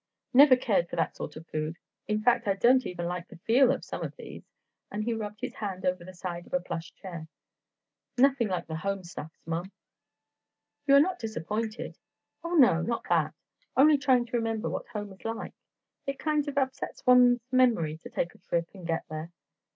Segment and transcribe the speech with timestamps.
[0.33, 1.77] "Never cared for that sort of food.
[2.07, 4.43] In fact I don't even like the feel of some of these,"
[4.89, 7.27] and he rubbed his hand over the side of a plush chair.
[8.17, 9.71] "Nothing like the home stuffs, Mom."
[10.87, 11.99] "You are not disappointed?"
[12.43, 13.35] "Oh, no, not that.
[13.77, 15.53] Only trying to remember what home is like.
[16.07, 19.31] It kind of upsets one's memory to take a trip and get here.